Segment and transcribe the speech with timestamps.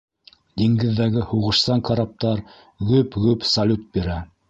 [0.61, 2.43] Диңгеҙҙәге һуғышсан караптар
[2.91, 4.23] гөп-гөп салют бирә...